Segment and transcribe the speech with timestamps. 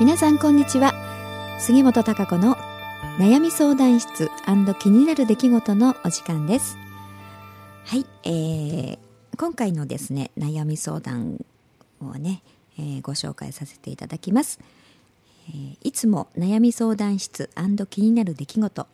[0.00, 0.94] 皆さんこんにちは。
[1.58, 2.54] 杉本孝子の
[3.18, 4.30] 悩み相談室
[4.78, 6.78] 気になる出来事のお時間です。
[7.84, 8.98] はい、えー、
[9.36, 11.44] 今回のですね悩み相談
[12.00, 12.42] をね、
[12.78, 14.60] えー、ご紹介させていただきます、
[15.48, 17.50] えー、いつも悩み相談室
[17.90, 18.86] 気になる出来事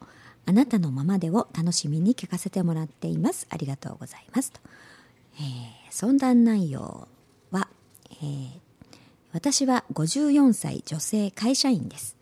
[0.46, 3.46] あなたのままでを楽しみに聞かせてもらっています。
[3.50, 4.60] ありがとうございますと、
[5.36, 5.42] えー、
[5.90, 7.08] 相談内容
[7.50, 7.68] は、
[8.10, 8.63] えー、
[9.34, 12.16] 私は54歳女性会社員です。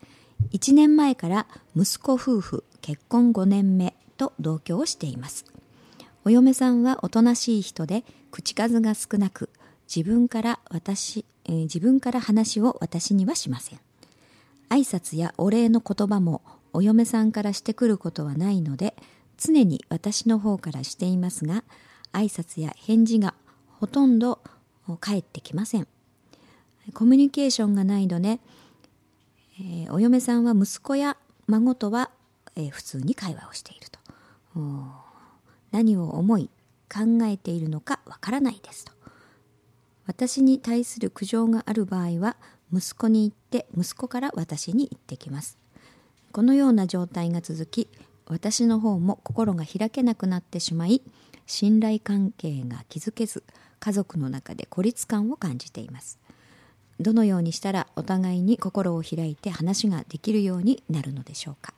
[0.52, 5.44] 1年前から息子夫婦結婚5年目と同居をしています。
[6.24, 9.50] お嫁さんはおとなしい人で口数が少なく
[9.94, 13.80] 自分から私、えー、自分から話を私にはしません。
[14.70, 16.40] 挨拶やお礼の言葉も
[16.72, 18.94] お嫁さんからしてくることはないので
[19.36, 21.62] 常に私の方からしていますが
[22.14, 23.34] 挨拶や返事が
[23.68, 24.38] ほとんど
[25.00, 25.86] 返ってきません。
[26.94, 28.40] コミュニケーションがないので、
[29.60, 32.10] えー、お嫁さんは息子や孫とは、
[32.56, 33.98] えー、普通に会話をしていると。
[35.70, 36.50] 何を思い
[36.92, 38.92] 考えているのかわからないですと。
[40.06, 42.36] 私に対する苦情がある場合は
[42.72, 45.58] 息子に言って息子から私に言ってきます。
[46.32, 47.88] このような状態が続き
[48.26, 51.02] 私の方も心が開けなくなってしまい
[51.46, 53.42] 信頼関係が築けず
[53.78, 56.18] 家族の中で孤立感を感じています。
[57.02, 61.74] どのようにしたらお互いに心を開いて話ができるようになるのでしょうか？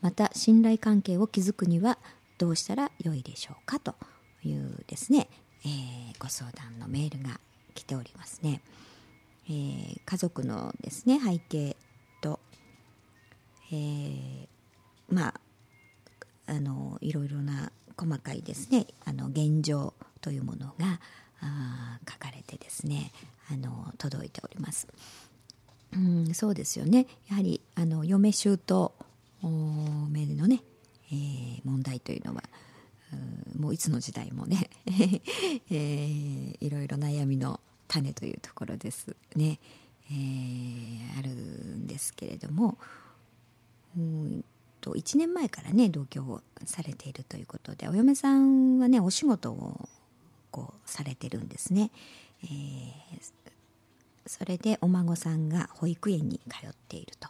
[0.00, 1.98] また信頼関係を築くには
[2.36, 3.94] どうしたらよいでしょうかと
[4.44, 5.28] いうですね、
[5.64, 7.40] えー、ご相談のメールが
[7.74, 8.60] 来ておりますね、
[9.48, 11.76] えー、家族のですね背景
[12.20, 12.40] と、
[13.72, 14.46] えー、
[15.08, 15.40] まあ
[16.46, 21.00] あのいろいろな細かいですねあの現状というものが
[21.44, 23.12] あ書かれてですね
[23.52, 24.88] あの届いております。
[25.92, 28.92] うん、そうですよねやはりあの嫁姑
[30.10, 30.62] めのね、
[31.12, 32.42] えー、問題というのは
[33.56, 34.70] もういつの時代もね、
[35.70, 39.60] えー、いろいろ悩みの種というところですね、
[40.10, 42.76] えー、あるんですけれども
[43.96, 44.44] うん
[44.80, 49.88] と1年前からね同居をされているということでお嫁さんはねお仕事を
[50.94, 51.90] されてるんですね。
[52.44, 52.90] えー、
[54.26, 57.28] それでお孫さんが保育園に通っていると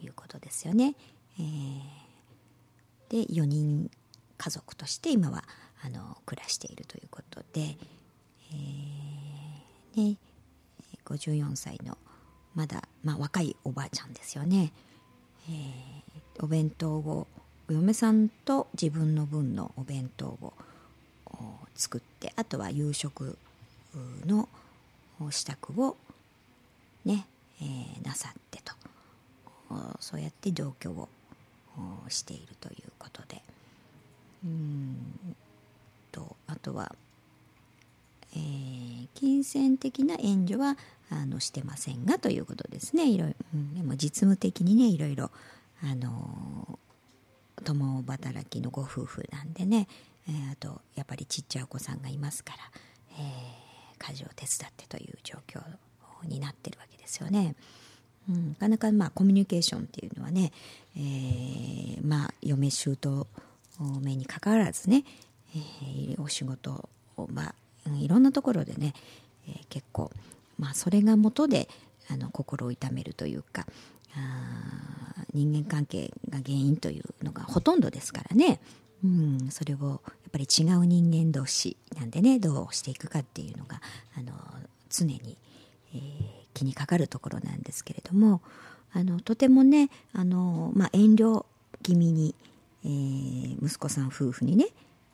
[0.00, 0.94] いうことですよね。
[1.38, 3.90] えー、で4人
[4.38, 5.44] 家族として今は
[5.82, 7.76] あの暮らしているということで、
[8.52, 10.16] えー、ね、
[11.04, 11.98] 54歳の
[12.54, 14.72] まだ、まあ、若いおばあちゃんですよね。
[15.48, 17.26] えー、お弁当を
[17.68, 20.52] お嫁さんと自分の分のお弁当を
[21.76, 23.36] 作ってあとは夕食
[24.26, 24.48] の
[25.30, 25.96] 支度を
[27.04, 27.26] ね、
[27.60, 28.74] えー、なさってと。
[30.00, 31.08] そうやって同居を
[32.08, 33.42] しているということで。
[34.44, 34.96] うん
[36.12, 36.94] とあとは、
[38.34, 40.76] えー、金銭的な援助は
[41.10, 43.08] あのしてませんがということですね。
[43.08, 45.30] いろいろ、うん、でも実務的にねいろいろ
[45.82, 46.78] あの
[47.64, 49.88] 共働きのご夫婦なんでね、
[50.30, 52.58] えー、あとやっぱりちっちゃいお子さんがいますから、
[53.18, 55.60] えー、家事を手伝ってという状況
[56.24, 57.56] になってるわけですよね。
[58.28, 60.52] うん、なかなかまあコミュニケーションっていうのはね、
[60.96, 63.26] えー、まあ嫁姑
[64.00, 65.04] 目にかかわらずね、
[65.56, 67.54] えー、お仕事を、まあ、
[67.98, 68.94] いろんなところでね、
[69.48, 70.12] えー、結構、
[70.58, 71.68] まあ、それが元で
[72.08, 73.66] あの心を痛めるというか
[74.14, 78.60] あ人間関係が原因というのがほとんどですからね。
[79.02, 83.80] うん、それをぱり違う人間同士なんでねどうしていくかっていうのが
[84.16, 84.32] あの
[84.88, 85.36] 常に、
[85.94, 86.00] えー、
[86.54, 88.40] 気にかかるところなんですけれども
[88.92, 91.44] あのとてもねあの、まあ、遠慮
[91.82, 92.34] 気味に、
[92.84, 94.66] えー、息子さん夫婦にね、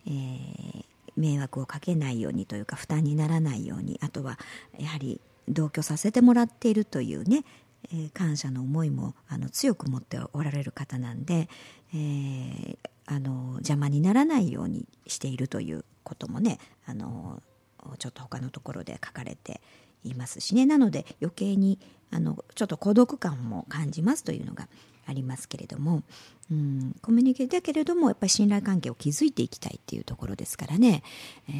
[0.07, 0.85] えー、
[1.17, 4.39] 迷惑をかけないようにというか負担にならないようにあとは
[4.79, 7.45] やはり同居させてもらっているというね、
[7.93, 11.49] えー、感謝の思いもあの強く持っておられる方なんで、
[11.95, 17.43] えー、あの邪魔にならないようにしているということもねあの
[17.99, 19.61] ちょっと他のところで書かれて
[20.05, 20.67] いますしね。
[20.67, 21.79] なので余計に
[22.11, 24.69] あのちょっと孤独感も感じますというのが
[25.07, 26.03] ありますけれども、
[26.51, 31.03] うん、コミュニケーだけれどもやっぱり信頼関係を築いていきたいっていうところですからね、
[31.49, 31.53] え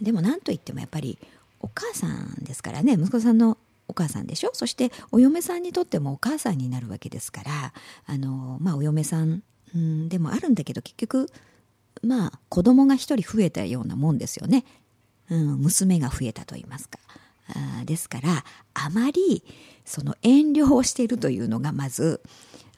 [0.00, 1.18] ー、でも何といってもやっぱり
[1.60, 2.94] お母さんですからね。
[2.94, 3.58] 息子さんの
[3.88, 4.50] お母さんでしょ？
[4.54, 7.72] そしてお嫁さんにとってもお母さんになるわけですから
[8.06, 9.42] あの、まあ、お嫁さん
[9.74, 11.30] うん、でもあるんだけど結局
[12.02, 14.64] まあ子供が一人増えたようなもんですよね、
[15.30, 16.98] うん、娘が増えたと言いますか
[17.48, 18.44] あですから
[18.74, 19.44] あまり
[19.84, 22.22] その遠慮をしているというのがまず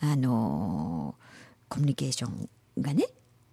[0.01, 1.15] あの
[1.69, 2.49] コミュニケーション
[2.81, 3.07] がね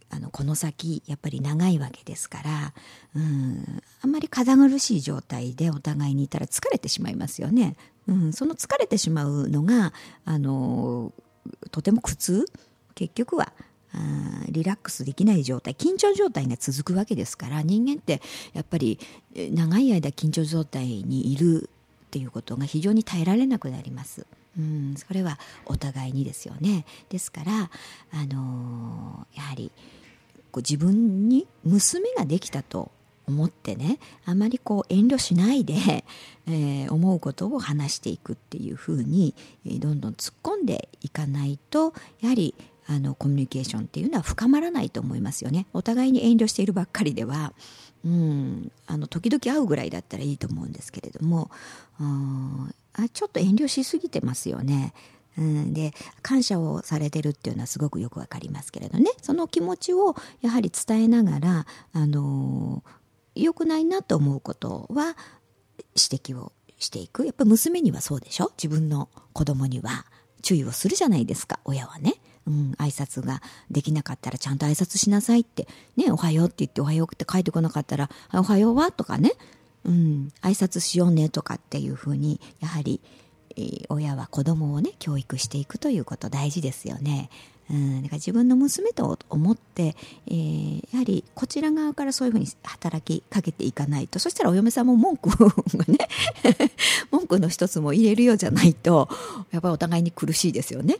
[0.09, 2.73] あのこの先やっぱり長いわけですから
[3.15, 7.75] うんあんまり風苦しい状態でお互いにいたら疲れてしまいますよね。
[8.07, 9.93] うん、その疲れてしまうのが
[10.25, 11.13] あの
[11.71, 12.45] とても苦痛
[12.95, 13.53] 結局は
[14.49, 18.21] リラックスできない状態緊張状態が続くわけですから人間って
[18.53, 18.99] やっぱり
[19.35, 21.69] 長い間緊張状態にいる
[22.07, 24.25] っていうことが非常に耐えられなくなります。
[24.57, 26.85] うん、それはお互いにですよね。
[27.09, 27.71] ですから、
[28.11, 29.71] あのー、やはり
[30.51, 32.91] こう自分に娘ができたと
[33.25, 36.05] 思ってねあまりこう遠慮しないで、
[36.45, 39.33] えー、思うことを話していくっていうふうに、
[39.65, 42.53] どんどん突っ込んでいかないとやはり
[42.85, 45.67] あのコミュニケーションっていうのは深まらないと思いますよね。
[45.73, 47.53] お互いに遠慮しているばっかりでは、
[48.05, 51.49] うん、あの時々会うぐらいだったらいいと思うんですけれども、
[51.99, 54.93] あちょっと遠慮しすぎてますよね。
[55.37, 59.11] うん、で感謝をされてるっていうのはすごくよくわかりますけれどね。
[59.21, 62.83] その気持ちをやはり伝えながらあの
[63.33, 65.15] 良くないなと思うことは
[65.95, 67.25] 指摘をしていく。
[67.25, 68.51] やっぱ娘にはそうでしょ？
[68.57, 70.05] 自分の子供には。
[70.45, 72.15] 注意をするじゃないですか親はね。
[72.47, 73.41] うん、挨拶が
[73.71, 79.31] できなかったらちゃんと挨拶しなさいって、ね、おはようって言っておはようって書いてこなかったら、おはようはとかね、
[79.85, 83.01] うん、挨拶しようねとかっていうふうに、やはり、
[83.55, 87.29] えー、親は子供をね、教育していくということ大事ですよね。
[87.69, 89.95] うん、だから自分の娘と思って、
[90.27, 95.97] えー、やはりこちら側からそういうふうに働きかけていかないとそしたらお嫁さんも文句がね
[97.09, 99.07] 文句の一つも入れるようじゃないと
[99.51, 100.97] やっぱりお互いに苦しいですよね。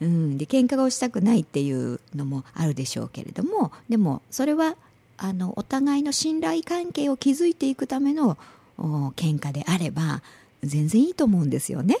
[0.00, 4.76] うん、で喧嘩をしたくないっていうのもあるでしょうけれどもでもそれは
[5.16, 8.36] あのお互いの信頼関係を築いていくための
[8.78, 10.22] 喧嘩であれば
[10.62, 11.98] 全然いいと思うんですよね。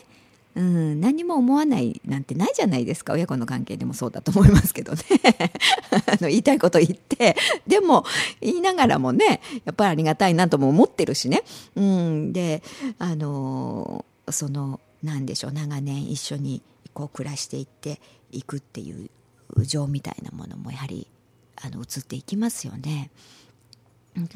[0.56, 3.12] うん、何も思わないなんてないじゃないですか。
[3.12, 5.00] 親子の関係でもそうだと思いますけどね。
[6.06, 7.36] あの言いたいこと言って。
[7.66, 8.04] でも
[8.40, 11.42] 言いながらもねやっぱりありがたいなとも思ってるしね、
[11.76, 12.62] うん、で
[12.98, 15.52] あのその何でしょう。
[15.52, 16.62] 長年一緒に
[16.96, 18.00] こう暮らしていって
[18.32, 19.10] いくっていう
[19.66, 21.06] 情みたいなものもやはり
[21.56, 23.10] あの移っていきますよね。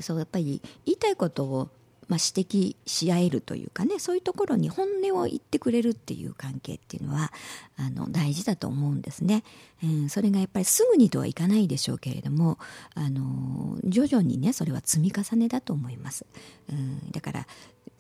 [0.01, 1.71] そうやっぱり言いたいことを
[2.09, 7.33] まあ、指摘し合えるというかねそういうところに本音を言ってくれるっていう関係っていうのは
[7.77, 9.45] あの大事だと思うんですね、
[9.85, 12.59] うん、それがやっぱりすぐにとはいかないでしょうけれども
[12.97, 16.27] あの徐々にねそれは積み重ねだと思います、
[16.69, 17.47] うん、だから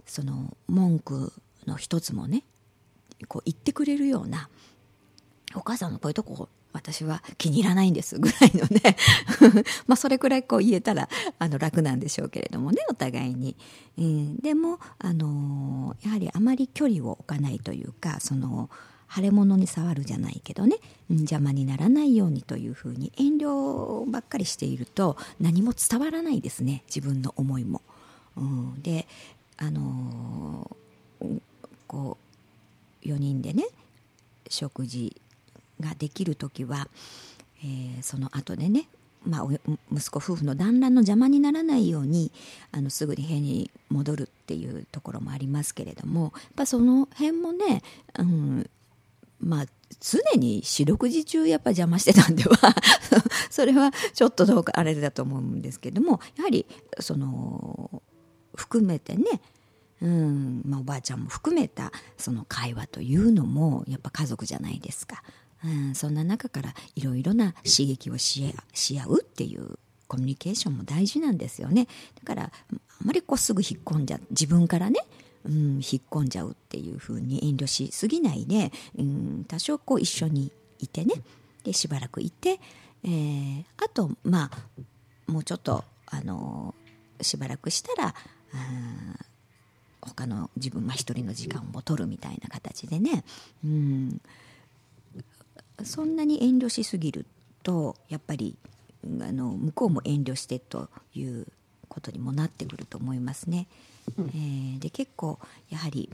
[0.07, 1.33] その文句
[1.69, 2.43] の一つもね
[3.28, 4.49] こう言ってくれるような
[5.55, 8.96] お母さんのこういうとこ私は気に入らないんですぐらいのね
[9.87, 11.08] まあそれくらいこう言えたら
[11.38, 13.56] あの楽なんでしょうけれどもねお互いに、
[13.99, 18.70] うん、でもあのやはりあまり距離を置かないというかその
[19.12, 20.76] 腫れ物に触るじゃないけどね、
[21.08, 27.82] 邪魔にならないようにというふうに遠慮ばっかりしていると何も伝わらないですね自分の思いも。
[28.37, 29.08] うん、で
[29.56, 30.76] あの
[31.88, 32.30] こう
[33.02, 33.64] 4人でね
[34.49, 35.20] 食事
[35.81, 36.88] ができる時は、
[37.64, 38.88] えー、その後でね、
[39.25, 39.49] まあ、
[39.93, 42.32] 息子夫婦の団らんの邪魔にならないように
[42.73, 47.83] あのすぐに部屋に戻るっていうところもありますけれどもやっぱその辺もね、
[48.19, 48.71] うん、
[49.40, 49.66] まあ
[50.00, 52.57] 常に四六時中やっぱ邪魔してたんでは
[53.50, 56.66] それはちょっとどうかあれだと思うんですけどもやはり
[57.00, 58.02] その
[58.54, 59.40] 含めてね
[60.02, 60.62] うん。
[60.64, 65.23] まあ、おばあちゃんも含めたその会話というのもやっぱ家族じゃないですか、
[65.64, 68.54] うん、そんな中からいろいろな刺激をし
[68.99, 69.78] 合うっていう
[70.09, 71.87] コミュニケーションも大事なんですよね。
[72.16, 72.50] だからあ
[73.04, 75.00] まりこうすぐ引っ込んじゃ自分からね
[75.45, 75.80] うん、引っ
[76.11, 81.14] 込んじゃうっていうふうに遠慮しすぎないで、うん、多少こう一緒にいてね。
[81.64, 82.59] でしばらくいて、
[83.04, 86.75] えー、あとまあもうちょっとあの
[87.21, 88.14] しばらくしたらあ
[90.00, 93.25] 他の自分、一人の時間も取るみたいな形でね、
[93.64, 94.21] うん、
[95.85, 97.26] そんなに遠慮しすぎる
[97.62, 98.57] とやっぱり
[99.04, 101.47] あの向こうも遠慮してという
[101.88, 103.66] ことにもなってくると思いますね。
[104.19, 105.38] えー、で結構
[105.69, 106.11] やはり、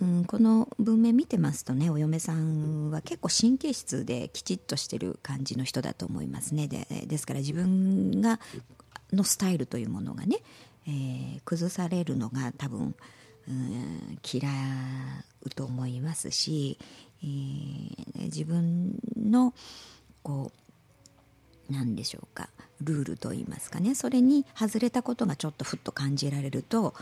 [0.00, 6.68] うん、この文面見てますとねお嫁さんは結構神経質できちっとしてる感じの人だと思いますね。
[6.68, 8.40] でですから自分が
[9.12, 10.38] のスタイルというものがね
[10.86, 12.94] えー、崩されるのが多分、
[13.48, 14.48] うん、嫌
[15.42, 16.78] うと思いますし、
[17.22, 19.54] えー、自分の
[20.22, 20.50] こ
[21.68, 22.48] う何でしょうか
[22.80, 26.94] ルールといいますかねそれに外れたことがちょっとふっと感じられると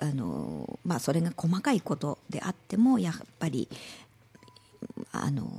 [0.00, 3.68] あの、まあ、それが細かいことであってもやっぱり
[5.12, 5.50] あの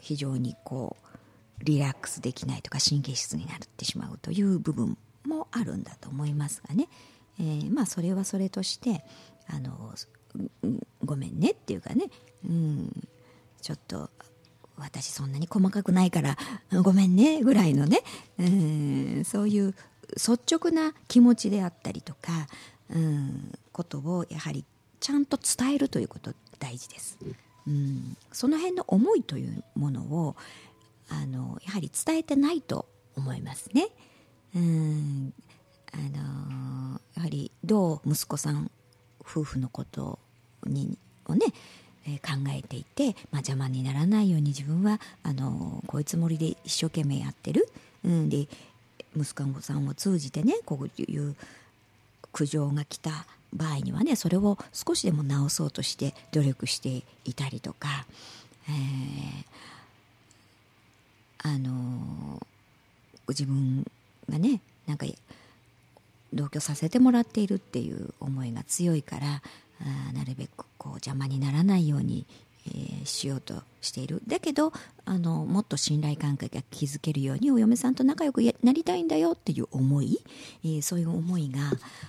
[0.00, 4.98] 非常にこうリラックスできないとか神経質になってしまうという部分
[5.50, 6.88] あるんだと思いますがね、
[7.38, 9.04] えー、まあそれはそれとして
[9.48, 9.94] あの
[11.04, 12.06] ごめんねっていうかね、
[12.48, 13.08] うん、
[13.62, 14.10] ちょっと
[14.76, 16.36] 私そんなに細かくないから
[16.82, 18.02] ごめんねぐらいのね、
[18.38, 19.74] うん、そういう
[20.14, 22.46] 率直な気持ちであったりとか、
[22.90, 24.64] うん、ことをやはり
[25.00, 27.18] ちゃんと伝えるということ大事です。
[27.66, 30.36] うん、その辺の思いというものを
[31.08, 32.86] あのやはり伝えてないと
[33.16, 33.88] 思いますね。
[34.56, 35.32] うん。
[35.92, 38.70] あのやはりどう息子さん
[39.22, 40.18] 夫婦のこと
[40.66, 41.46] にをね、
[42.06, 47.68] え、考えていて、まあ、邪魔にならないように自分はあのこういうつもりで一生懸命やってる、
[48.04, 48.46] うん、で
[49.16, 51.34] 息子さんを通じてねこういう
[52.32, 58.06] 苦情が来た場合にはねそれを少しでも直そうとして努力していたりとか、
[58.68, 62.46] えー、あの
[63.28, 63.84] 自分
[64.30, 65.06] がねなんか
[66.32, 69.42] 同居させてもらっているっていう思いが強いから
[69.80, 72.26] あなるべくこう邪魔にならないように、
[72.66, 74.72] えー、しようとしているだけど
[75.04, 80.18] あのもっと信頼関係が築けるようにお嫁さんと仲良くなりたいんだよっていう思い、
[80.64, 81.58] えー、そういう思いが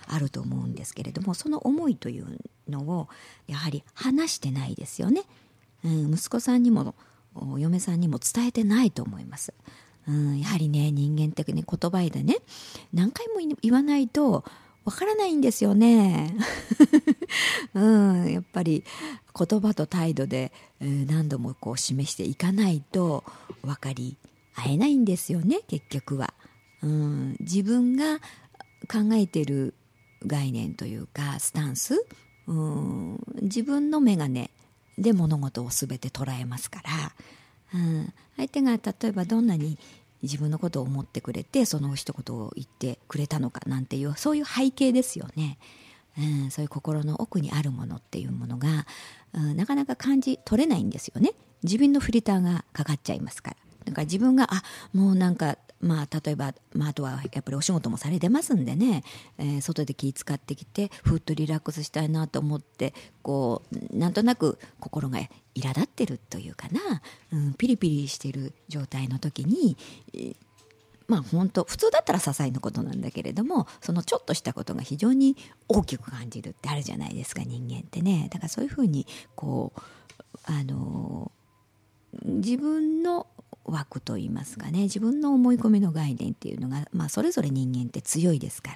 [0.08, 3.08] あると思うんですけれどもその思いというのを
[3.48, 5.24] やはり話してないですよね、
[5.86, 6.96] うん、息子さんにも
[7.36, 9.54] お嫁さんにも伝えてないと思います。
[10.08, 12.38] うん、やはりね人間ってね言葉でね
[12.94, 14.46] 何回も言わないと
[14.86, 16.34] わからないんですよね。
[17.76, 18.86] うん、やっぱり
[19.38, 23.26] 言葉と態度で、えー、何度もこう示していかないと
[23.64, 24.16] 分かり
[24.56, 26.34] 合えないんですよね結局は。
[26.82, 28.20] うん、自分が
[28.88, 29.74] 考えている
[30.26, 32.06] 概念というかスタンス、
[32.48, 34.50] うん、自分の眼鏡
[34.98, 37.14] で物事を全て捉えますから、
[37.74, 39.78] うん、相手が例えばどんなに
[40.24, 45.58] 自分のことを思ってくれてその一言を言ってくれたのかなんていうそういう背景ですよね、
[46.18, 48.88] うん、そういう心の奥にあるものっていうものが、
[49.34, 51.34] うん、なかなか感じ取れないんですよね。
[51.64, 53.58] 自分のフィルターがかかっちゃいますから。
[53.88, 54.64] だか自分があ
[54.94, 59.04] もうなんかまあ、例えば、まあ、あとはやっぱりお仕事もされてますんでね、
[59.38, 63.62] えー、外で気使ってきてふっとリラックスしたいなと思ってこ
[63.94, 69.78] うなんとなく心が苛立ってるというかな、うん、ピリピリしてる状態の時に、
[70.14, 70.36] えー
[71.08, 75.38] まあ本当普通だったら些細なことなんだけれどもそのちょっとしたことが非常に
[75.70, 78.28] 大きく感じるってあるじゃないですか人間ってね。
[78.30, 79.82] だからそういうふうにこう
[80.44, 81.32] あの
[82.24, 83.28] 自分の
[83.68, 88.72] 枠といいますかね自分の思い込みの概念っていうのが、まあ、それぞれ人間って強いですか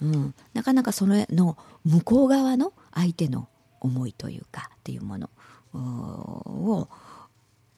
[0.00, 3.48] ら、うん、なかなかそれの向こう側の相手の
[3.80, 5.30] 思いというかっていうもの
[5.72, 6.88] を、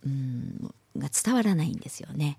[0.04, 2.38] うん、が伝わらないんですよね。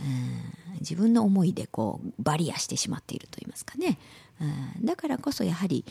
[0.00, 3.98] うん、自分の思いでこうバリアしてしまっていると言いますかね、
[4.40, 5.84] うん、だからこそやはり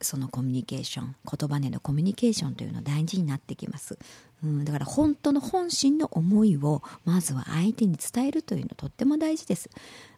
[0.00, 3.98] そのコミュニケーション言葉でのコミュニケーションというのは大事になってきます、
[4.44, 9.70] うん、だから本当の本心の思いをまずは相手に伝えるというのはとっても大事です、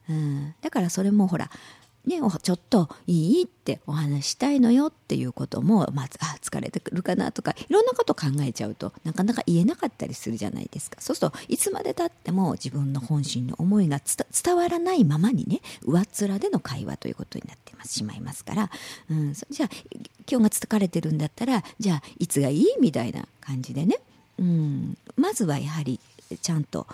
[0.08, 1.50] うん、だからそれもほら
[2.06, 11.00] ね、ちょっといいってお話したいのよっていうことも、まず、あ、疲れてくるかなとか、いろんなこと考えちゃうとなかなか言えなかったりするじゃないですか。
[11.00, 14.00] そうすると、いつまでたっても自分の本心の思いが
[14.44, 18.70] 伝わらないままにね、上っ面での会話ということになってしまいますから、
[19.10, 19.68] うん、じゃあ、
[20.30, 23.98] 今日が疲れてるんだったら、じゃあ、いつがいいみたいな感じでね、
[24.38, 25.98] うん、まずはやはり、
[26.40, 26.86] ちゃんと、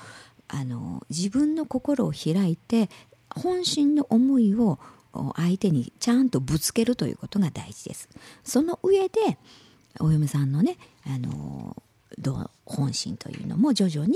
[0.48, 2.90] あの自分の心を開いて
[3.30, 4.78] 本心の思いを
[5.36, 8.08] 相手にちゃんとぶつけるということが大事です。
[8.44, 9.38] その上で
[10.00, 11.76] お嫁さんのねあの
[12.64, 14.14] 本心というのも徐々に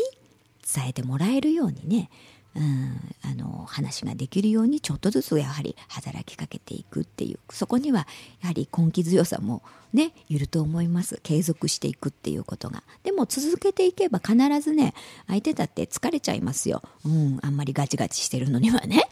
[0.75, 2.11] 伝えてもらえるようにね、
[2.55, 7.39] うん、あの話ができるようにちょっとずつやはり働きかけていくっていう。
[7.51, 8.07] そこには
[8.41, 9.63] やはり根気強さも
[9.93, 11.21] ねいると思います。
[11.23, 12.83] 継続していくっていうことが。
[13.05, 14.95] でも続けていけば必ずね
[15.27, 19.05] 相手だって疲れちゃいますよ、うん、あんまりガチガチしてるのにはね。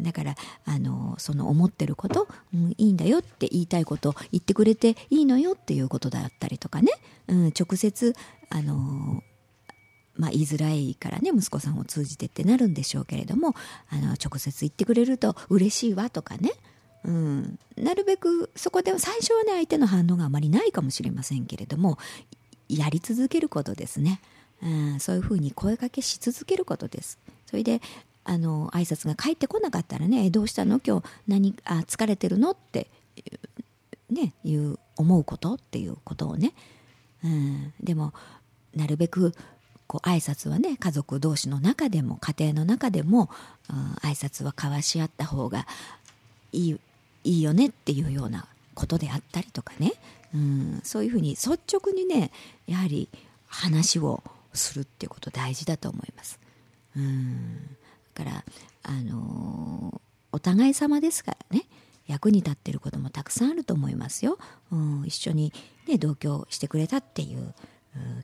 [0.00, 0.34] だから
[0.64, 6.92] あのその思ってること、うん、いいんだよって言いたいこと言ってくれていいのよっていうことだったりとかね、
[7.28, 8.14] うん、直接
[8.50, 9.22] あの
[10.16, 13.54] まあ、言いづらいからね息子さんを通じてってなるんでしょうけれども
[13.90, 16.52] あの直接言ってくれると嬉しいわとかね、
[17.04, 21.98] うん、なるべくそこで最初はね相手の反応があまりないかもしれませんけれども
[22.68, 24.20] やり続けることですね、
[24.62, 27.18] うん、そういうふうに声かけし続けることです。
[27.46, 27.80] それで
[28.24, 30.80] あの挨拶が返ってこなかったらね「どうしたの？
[30.80, 32.88] 今日何あ疲れてるの?」って
[34.10, 35.54] ねいう思うこと？
[35.54, 36.52] っていうことをね、
[37.22, 38.12] うん、でも
[38.74, 39.34] なるべく
[39.86, 43.28] こう挨拶はね家族同士の中でも家庭の中でも、
[43.68, 45.66] うん、挨拶は交わし合った方が
[46.52, 46.80] いい
[47.24, 49.92] いいよねっていうようなことであったりとかね、
[50.34, 52.30] うん、そういうふうに率直にね
[52.66, 53.08] やはり
[53.46, 56.38] 話をするっていうこと大事だと思います。
[56.96, 57.76] うん。
[58.14, 58.44] から
[58.82, 60.00] あの、
[60.32, 61.66] お互い様ですからね
[62.06, 64.38] 役に立ってることもたくさんあると思いますよ。
[64.72, 65.52] うん、一緒に、
[65.88, 67.54] ね、同居してくれたっていう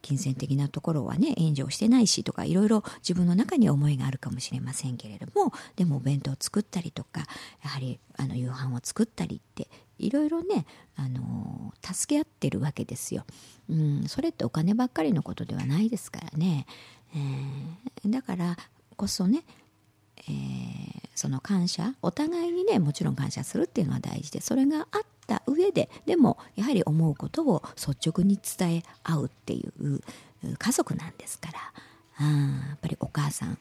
[0.02, 7.20] 金銭的なところはね援助をしてないしとかいろいろ自分の中に思いがあるかもしれませんけれどもでもお弁当を作ったりとか
[7.62, 9.68] やはりあの夕飯を作ったりって
[10.00, 10.64] いろいろね、
[10.96, 13.24] あの助け合ってるわけですよ、
[13.68, 14.04] うん。
[14.08, 16.66] それってお金ばっかりのことではないですからね。
[17.14, 18.56] えー、だから
[18.96, 19.44] こそね、
[20.28, 30.00] えー、その感謝お互いにねもちろん感謝するっていうのは大事でそれがあった上ででもやはり思うことを率直に伝え合うっていう
[30.58, 31.58] 家族なんですから
[32.18, 32.24] あ
[32.68, 33.58] やっぱりお母さん、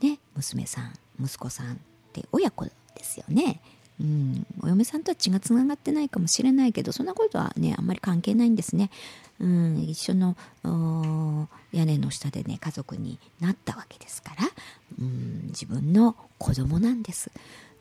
[0.00, 0.92] ね、娘さん
[1.22, 1.76] 息子さんっ
[2.12, 3.60] て親子ですよね。
[4.02, 8.90] うん、お嫁さんとは血がつながってないかもしれないけどそんなことはねあんまり関係ないんですね。
[9.40, 10.36] うん、一緒の
[11.72, 14.48] 屋根の下でね家族になったわけですから、
[15.00, 17.30] うん、自分の子供なんです。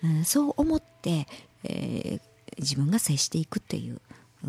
[0.03, 1.27] うん、そう思って、
[1.63, 2.21] えー、
[2.59, 3.99] 自分が接していくっていう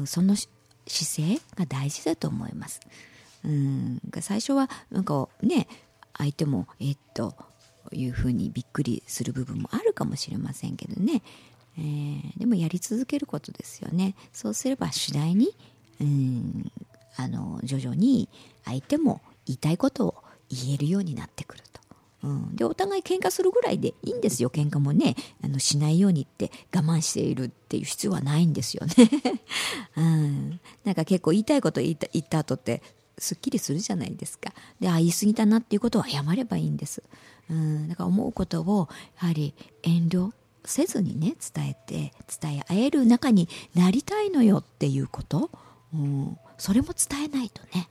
[0.06, 0.50] その姿
[0.86, 2.80] 勢が大事だと思います。
[3.44, 5.68] うん、最初はなんかね
[6.16, 7.34] 相手もえー、っと
[7.92, 11.22] いうふうにびっくりする部分もあるかもしれませんけどね、
[11.78, 14.14] えー、でもやり続けることですよね。
[14.32, 15.54] そうすれば次第に、
[16.00, 16.72] うん、
[17.16, 18.28] あの徐々に
[18.64, 20.14] 相手も言いたいことを
[20.50, 21.80] 言えるようになってくると。
[22.24, 24.50] うん、でお互い喧嘩するぐらいでいいんですよ。
[24.50, 28.94] 喧嘩もねあのしないようにって我慢しているっていう必要はないんですよね、
[29.96, 32.82] うん、なんか結構言いたいこと言った言った後って
[33.18, 34.52] すっきりするじゃないですか。
[34.78, 37.02] であ言い過ぎたなっていうことは謝ればいいんです、
[37.50, 38.88] うん、だから思うことを
[39.20, 40.32] やはり遠慮
[40.64, 45.50] せずにね伝えて伝え合える中になりたいのよっていうこと、
[45.94, 47.88] うん、それも伝えないとね、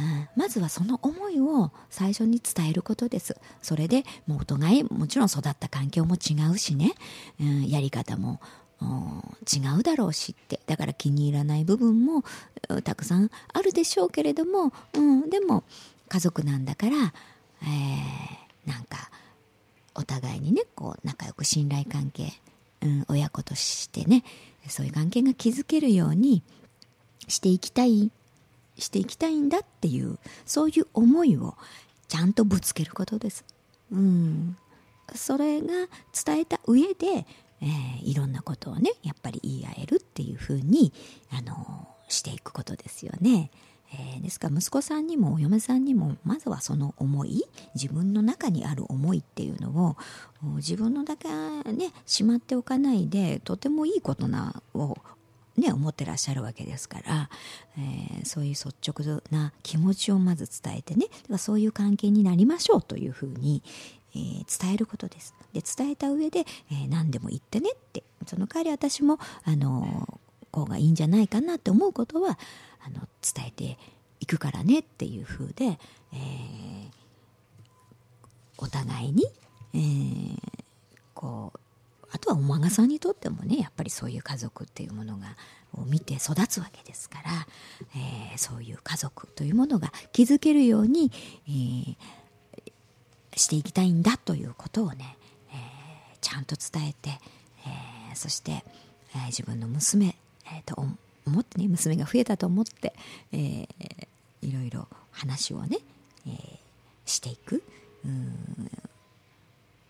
[0.00, 3.36] うん、まずはその思いを最初に伝えることです。
[3.60, 6.94] それでもうお互いもちろん育った環境も違うしね、
[7.40, 8.40] うん、やり方も
[8.80, 10.60] 違うだろうしって。
[10.66, 12.24] だから気に入らない部分も
[12.84, 15.62] たくさんあるでしょうけれども、うん、でも
[16.08, 16.96] 家族なんだから、
[17.62, 19.10] えー、なんか
[19.94, 22.32] お互いにねこう仲良く信頼関係、
[22.82, 24.24] うん、親子としてね
[24.68, 26.42] そういう関係が築けるように
[27.28, 28.10] していきたい
[28.78, 31.54] していきたいんだっていうそういう思いを
[32.08, 33.44] ちゃんとぶつけることです。
[33.90, 34.56] うん、
[35.14, 35.66] それが
[36.24, 37.26] 伝えた上で、
[37.60, 40.92] えー、いろんなことをねやっぱり言い合えるっていうふうに、
[41.30, 43.50] あのしていくことですよね。
[43.94, 49.96] えー、ですから息子さんにもお嫁さんにもまずはその思い自分の中にある思いっていうのを
[50.56, 54.96] 自分のだけねしまっておかないでとてもいいことなを
[55.56, 57.28] ね、思ってらっしゃるわけですから、
[57.76, 63.62] えー、そういう率直な気持ちをまず伝えてねそういう関係になりましょうというふうに、
[64.14, 65.34] えー、伝えることです。
[65.52, 70.18] で伝えた上で、えー、何でも言ってねってその代わり私もあの
[70.50, 72.38] こうがいいんじゃないかなって思うことは
[72.84, 73.78] あの伝えて
[74.20, 75.78] いくからねっていう風で、
[76.12, 76.90] えー、
[78.58, 79.26] お互いに、
[79.74, 80.38] えー、
[81.14, 81.58] こう
[82.12, 85.36] あとはお孫さんにとってもねやっぱりそういう家族っていうものが
[85.74, 87.30] を見て育つわけですから、
[87.96, 91.10] えー、そういう家族というものが築けるように、
[91.48, 91.96] えー、
[93.36, 95.16] していきたいんだということをね、
[95.50, 97.18] えー、ちゃんと伝えて、
[98.10, 98.64] えそして、
[99.14, 100.16] え自分の娘、
[100.46, 100.86] えー、と
[101.26, 102.92] 思ってね娘が増えたと思って、
[103.32, 103.66] えー、
[104.42, 105.78] いろいろ話をね、
[106.26, 106.58] えー、
[107.04, 107.62] していく
[108.04, 108.70] うん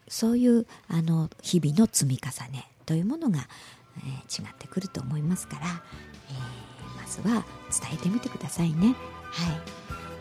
[0.09, 3.49] そういうあの日々の積み重ねというものが、
[3.97, 5.67] えー、違ってくると思いますから、
[6.29, 8.95] えー、まずは伝えてみてくださいね。
[9.31, 9.57] はい、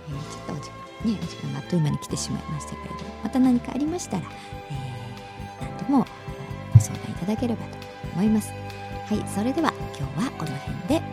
[0.08, 0.70] えー、ちょっとお時
[1.04, 4.24] 間,、ね、お時間があっという間に来てしまいましたけれどもまた何かありましたら、
[4.70, 6.08] えー、何でも
[6.74, 7.78] ご相談いただければと
[8.14, 8.50] 思います。
[9.08, 11.11] はい、それでは今日はこの辺で。